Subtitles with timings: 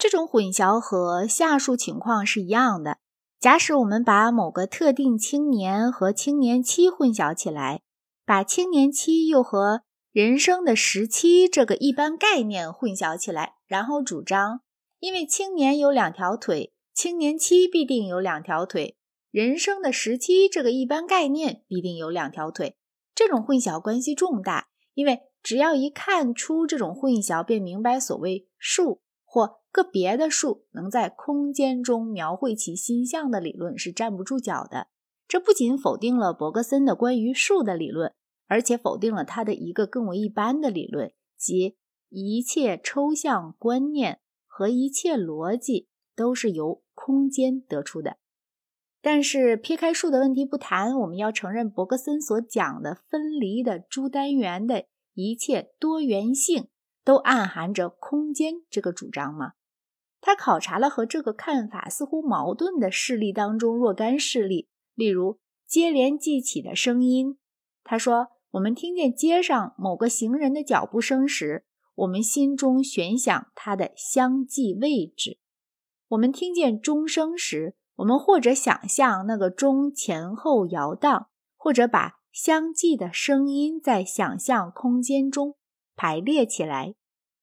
[0.00, 2.96] 这种混淆和下述情况是一样的。
[3.38, 7.82] 假使我们把某个特定青年和青年期混淆起来，
[8.24, 14.62] 把青年期又和人生的时期这个一般概念混淆起来，然后主张，
[15.00, 18.96] 因为青年有两条腿，青年期必定有两条腿，
[19.30, 22.78] 人生的时期这个一般概念必定有两条腿。
[23.14, 29.02] 这种混淆关系重大，因为只要一看出这种混淆，便明白所谓数
[29.70, 34.88] 个别的数能在空间中描绘其心象的理论是站不住脚的。
[35.28, 38.12] 这不仅否定了伯格森的关于数的理论。
[38.52, 41.76] 而且否定了他的一个更为一般的理论，即
[42.08, 48.16] 一切抽象观念和一切逻辑都是由空间得出的。
[49.00, 56.66] 但是撇开数的问题不谈，我们要承认伯格森所讲的分离的诸单元的一切多元性
[57.04, 59.52] 都暗含着空间这个主张吗？
[60.20, 67.38] 他考察了和这个看法似乎矛盾的事例当中若干事例，例如接连记起的声音。
[67.84, 68.28] 他说。
[68.54, 75.38] 我们听见街上某个行人的脚步声时，我们心中悬想他的相继位置；
[76.08, 85.54] 我们听见钟声时，我们或者想象那个钟前后摇荡，或者把相继的声音在想象空间中
[85.94, 86.96] 排列起来。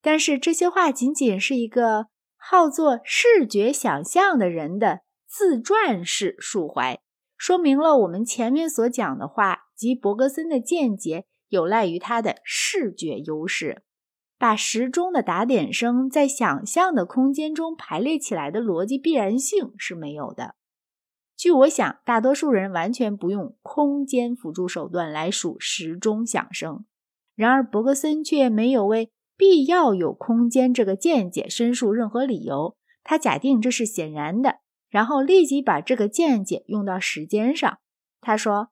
[0.00, 2.06] 但是这些话仅仅是一个
[2.44, 7.00] 好做视觉想象的人的自传式抒怀。
[7.36, 13.84] 说明了我们前面所讲的话及伯格森的见解有赖于他的视觉优势。
[14.38, 20.56] 把时钟的打点声在想象的空间中排列起来的逻辑必然性是没有的。
[21.36, 26.84] 据我想，大多数人完全不用空间辅助手段来数时钟响声。
[27.36, 29.10] 然而，伯格森却没有为
[29.42, 32.76] 必要有空间这个见解申述任何理由。
[33.02, 34.60] 他假定这是显然的。
[34.88, 37.78] 然后立即把这个见解用到时间上。
[38.20, 38.68] 他说，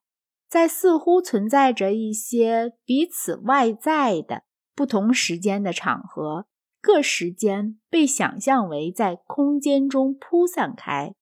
[0.48, 4.44] 在似乎存在着一些彼此外在的
[4.76, 6.46] 不同时间的场合，
[6.80, 11.16] 各时间被想象为在空间中铺散开，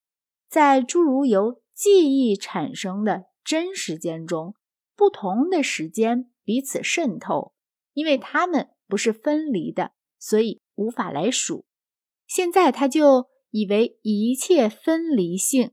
[0.50, 4.54] 在诸如由记忆产生的真时间中，
[4.94, 7.54] 不同的时间彼此渗透，
[7.94, 11.66] 因为它们不是分离的，所以无法来数。
[12.26, 13.28] 现在他就。
[13.50, 15.72] 以为一切分离性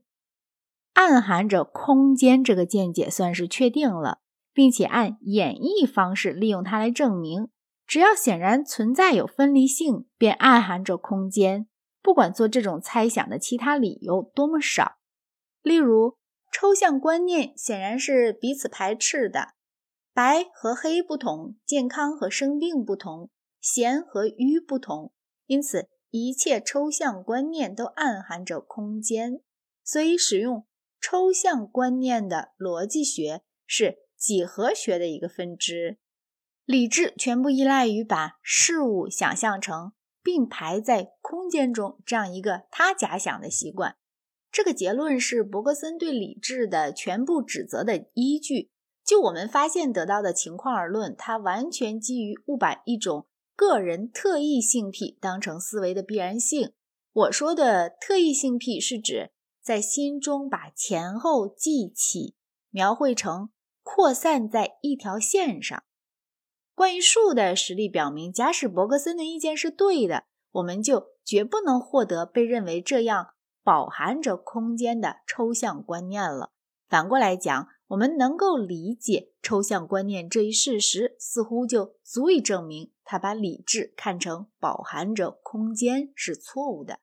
[0.94, 4.20] 暗含着空间这个见解算是确定了，
[4.54, 7.50] 并且按演绎方式利用它来证明，
[7.86, 11.68] 只要显然存在有分离性，便暗含着空间。
[12.00, 14.96] 不管做这种猜想的其他理由多么少，
[15.60, 16.16] 例如
[16.50, 19.48] 抽象观念显然是彼此排斥的，
[20.16, 23.28] 白和黑不同，健康和生病不同，
[23.60, 25.12] 咸和愚不同，
[25.44, 25.90] 因此。
[26.10, 29.42] 一切抽象观念都暗含着空间，
[29.84, 30.64] 所以使用
[30.98, 35.98] 抽象观念的逻辑学是几何学的一个分支。
[36.64, 43.96] 理智全部依赖于把事物想象成并排在空间中这样一个他假想的习惯。
[44.50, 48.70] 这个结论是伯格森对理智的全部指责的依据。
[49.06, 53.26] 就我们发现得到的情况而论，它完全基于误把一种。
[53.58, 56.74] 个人特异性癖当成思维的必然性。
[57.10, 59.30] 我说的特异性癖是指
[59.62, 62.34] 在心中把前后记起
[62.68, 63.48] 描绘成
[63.82, 65.82] 扩散在一条线上。
[66.74, 73.28] 关于数的实例表明，假使伯格森的意见是对的，我们就绝不能获得被认为这样
[73.64, 76.50] 饱含着空间的抽象观念了。
[76.86, 86.98] 反过来讲，我们能够理解抽象观念这一事实，似乎就足以证明他把理智看成饱含着空间是错误的。